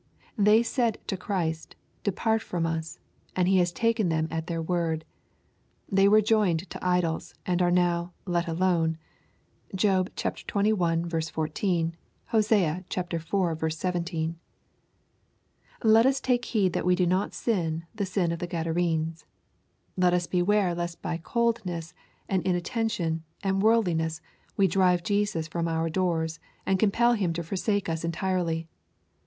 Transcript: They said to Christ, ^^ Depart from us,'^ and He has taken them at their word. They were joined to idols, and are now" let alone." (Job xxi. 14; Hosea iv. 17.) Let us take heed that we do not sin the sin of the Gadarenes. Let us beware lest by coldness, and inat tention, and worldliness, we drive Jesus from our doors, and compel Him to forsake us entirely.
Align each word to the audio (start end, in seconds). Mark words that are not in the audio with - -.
They 0.35 0.63
said 0.63 0.97
to 1.05 1.15
Christ, 1.15 1.75
^^ 1.99 2.03
Depart 2.03 2.41
from 2.41 2.65
us,'^ 2.65 2.97
and 3.35 3.47
He 3.47 3.59
has 3.59 3.71
taken 3.71 4.09
them 4.09 4.27
at 4.31 4.47
their 4.47 4.59
word. 4.59 5.05
They 5.91 6.07
were 6.07 6.21
joined 6.23 6.67
to 6.71 6.83
idols, 6.83 7.35
and 7.45 7.61
are 7.61 7.69
now" 7.69 8.11
let 8.35 8.47
alone." 8.47 8.97
(Job 9.75 10.09
xxi. 10.15 11.31
14; 11.31 11.95
Hosea 12.29 12.83
iv. 13.13 13.73
17.) 13.73 14.35
Let 15.83 16.05
us 16.07 16.19
take 16.19 16.45
heed 16.45 16.73
that 16.73 16.85
we 16.87 16.95
do 16.95 17.05
not 17.05 17.35
sin 17.35 17.85
the 17.93 18.05
sin 18.07 18.31
of 18.31 18.39
the 18.39 18.47
Gadarenes. 18.47 19.25
Let 19.95 20.15
us 20.15 20.25
beware 20.25 20.73
lest 20.73 20.99
by 21.03 21.17
coldness, 21.17 21.93
and 22.27 22.43
inat 22.43 22.61
tention, 22.63 23.21
and 23.43 23.61
worldliness, 23.61 24.19
we 24.57 24.65
drive 24.67 25.03
Jesus 25.03 25.47
from 25.47 25.67
our 25.67 25.91
doors, 25.91 26.39
and 26.65 26.79
compel 26.79 27.13
Him 27.13 27.33
to 27.33 27.43
forsake 27.43 27.87
us 27.87 28.03
entirely. 28.03 28.67